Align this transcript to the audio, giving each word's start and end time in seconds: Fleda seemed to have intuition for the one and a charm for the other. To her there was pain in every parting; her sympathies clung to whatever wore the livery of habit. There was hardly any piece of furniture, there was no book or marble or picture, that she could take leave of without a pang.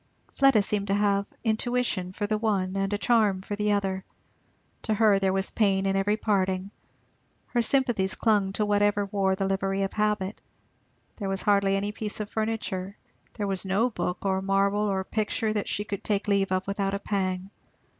Fleda 0.31 0.63
seemed 0.63 0.87
to 0.87 0.95
have 0.95 1.27
intuition 1.43 2.11
for 2.11 2.25
the 2.25 2.39
one 2.39 2.75
and 2.75 2.91
a 2.91 2.97
charm 2.97 3.43
for 3.43 3.55
the 3.55 3.71
other. 3.73 4.03
To 4.81 4.95
her 4.95 5.19
there 5.19 5.31
was 5.31 5.51
pain 5.51 5.85
in 5.85 5.95
every 5.95 6.17
parting; 6.17 6.71
her 7.49 7.61
sympathies 7.61 8.15
clung 8.15 8.51
to 8.53 8.65
whatever 8.65 9.05
wore 9.05 9.35
the 9.35 9.45
livery 9.45 9.83
of 9.83 9.93
habit. 9.93 10.41
There 11.17 11.29
was 11.29 11.43
hardly 11.43 11.75
any 11.75 11.91
piece 11.91 12.19
of 12.19 12.31
furniture, 12.31 12.97
there 13.33 13.45
was 13.45 13.63
no 13.63 13.91
book 13.91 14.25
or 14.25 14.41
marble 14.41 14.79
or 14.79 15.03
picture, 15.03 15.53
that 15.53 15.69
she 15.69 15.83
could 15.83 16.03
take 16.03 16.27
leave 16.27 16.51
of 16.51 16.65
without 16.65 16.95
a 16.95 16.99
pang. 16.99 17.51